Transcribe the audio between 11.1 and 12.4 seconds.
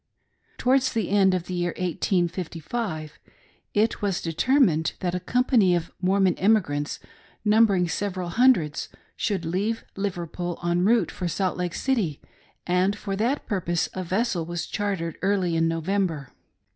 for Salt Lake City;